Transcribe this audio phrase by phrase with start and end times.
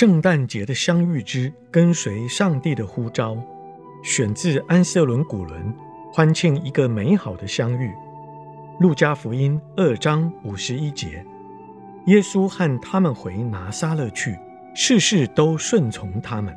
[0.00, 3.36] 圣诞节的相遇之跟随上帝的呼召，
[4.04, 5.74] 选自安瑟伦古伦
[6.12, 7.90] 欢庆一个美好的相遇。
[8.78, 11.26] 路加福音二章五十一节，
[12.06, 14.38] 耶稣和他们回拿撒勒去，
[14.72, 16.54] 事事都顺从他们。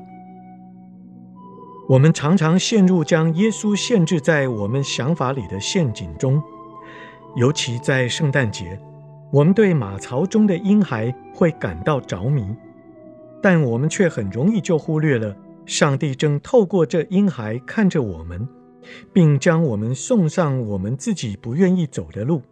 [1.90, 6.40] 我们常常陷入将耶稣限制在我们想法里的陷阱中，
[7.36, 8.80] 尤其在圣诞节，
[9.32, 12.46] 我们对马槽中的婴孩会感到着迷。
[13.42, 18.48] 但我们却很容易就忽略了，上帝正透过这婴孩看着我们，
[19.12, 22.44] 并将我们送上我们自己不愿意走的路。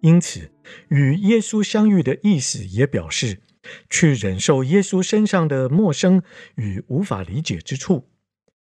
[0.00, 0.52] 因此，
[0.88, 3.40] 与耶稣相遇的意思也表示
[3.88, 6.22] 去忍受耶稣身上的陌生
[6.56, 8.04] 与无法理解之处，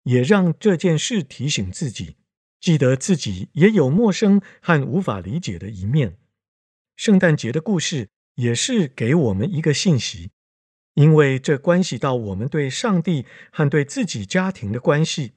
[0.04, 2.16] 也让这件事提醒自己，
[2.60, 6.18] 记得自己也有陌生和无法理解的一面。
[6.96, 10.30] 圣诞节的故事也是给我们一个信息。
[10.94, 15.32] 因为这关系到我们对上帝和对自己家庭的关系。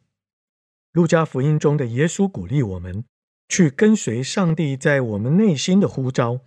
[0.91, 3.03] 路加福音中的耶稣鼓励我们
[3.47, 6.39] 去跟随上帝在我们内心的呼召，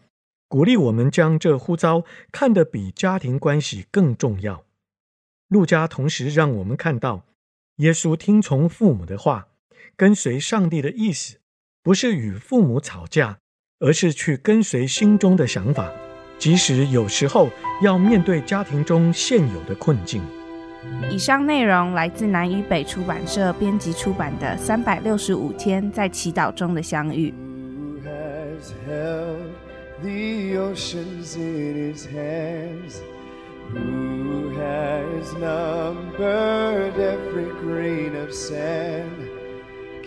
[0.48, 4.64] 鼓励我们将这呼召看得比家庭关系更重要。
[5.48, 7.24] 路加同时让我们看到，
[7.76, 9.48] 耶稣听从父母的话，
[9.96, 11.38] 跟随上帝的意思，
[11.82, 13.38] 不是与父母吵架，
[13.78, 16.07] 而是去跟随心中的想法。
[16.38, 17.48] 即使有时候
[17.82, 20.22] 要面对家庭中现有的困境。
[21.10, 27.30] 以上内容来自南与北出版社编辑出版的《三百六十五天在祈祷中的相遇》。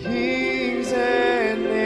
[0.01, 1.80] Kings and nations.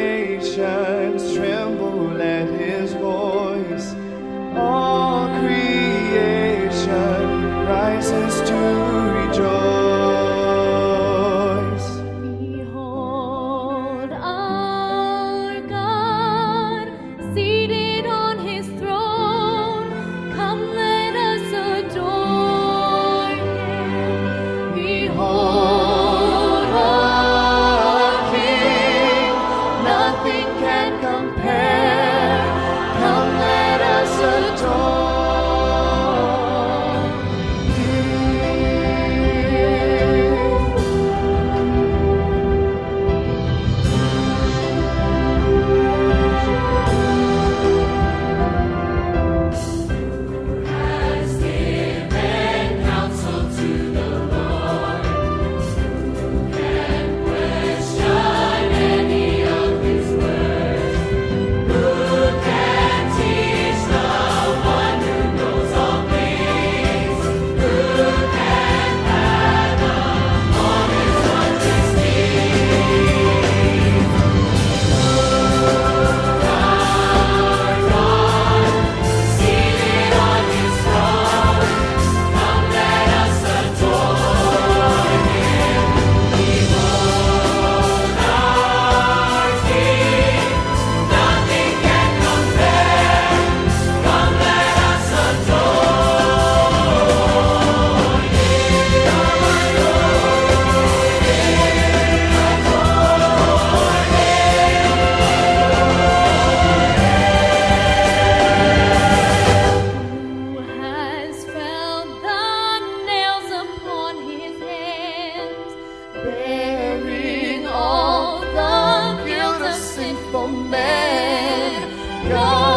[120.47, 122.29] man.
[122.29, 122.74] God